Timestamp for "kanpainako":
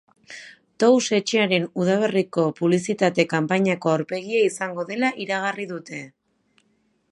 3.35-3.93